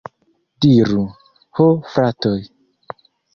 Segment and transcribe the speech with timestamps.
[0.65, 1.03] Diru,
[1.59, 2.35] ho fratoj!